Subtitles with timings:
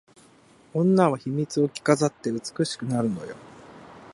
[0.73, 3.35] 女は秘密を着飾って美しくなるのよ